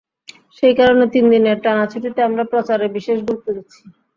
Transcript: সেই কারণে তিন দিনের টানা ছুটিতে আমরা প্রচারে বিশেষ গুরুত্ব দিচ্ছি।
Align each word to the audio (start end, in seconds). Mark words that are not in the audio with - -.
সেই 0.57 0.73
কারণে 0.79 1.05
তিন 1.13 1.25
দিনের 1.33 1.57
টানা 1.63 1.85
ছুটিতে 1.91 2.19
আমরা 2.23 2.43
প্রচারে 2.51 2.87
বিশেষ 2.97 3.17
গুরুত্ব 3.21 3.47
দিচ্ছি। 3.57 3.81